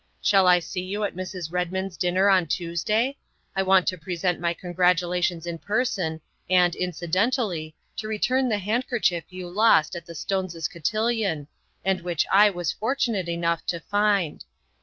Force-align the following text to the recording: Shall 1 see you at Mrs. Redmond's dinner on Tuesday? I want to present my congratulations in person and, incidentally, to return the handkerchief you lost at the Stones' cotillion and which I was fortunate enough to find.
Shall 0.19 0.45
1 0.45 0.61
see 0.61 0.81
you 0.81 1.03
at 1.03 1.15
Mrs. 1.15 1.51
Redmond's 1.51 1.95
dinner 1.95 2.27
on 2.27 2.47
Tuesday? 2.47 3.17
I 3.55 3.61
want 3.61 3.85
to 3.89 3.99
present 3.99 4.39
my 4.39 4.51
congratulations 4.51 5.45
in 5.45 5.59
person 5.59 6.21
and, 6.49 6.73
incidentally, 6.73 7.75
to 7.97 8.07
return 8.07 8.49
the 8.49 8.57
handkerchief 8.57 9.25
you 9.29 9.47
lost 9.47 9.95
at 9.95 10.07
the 10.07 10.15
Stones' 10.15 10.67
cotillion 10.67 11.45
and 11.85 12.01
which 12.01 12.25
I 12.33 12.49
was 12.49 12.71
fortunate 12.71 13.29
enough 13.29 13.63
to 13.67 13.79
find. 13.79 14.43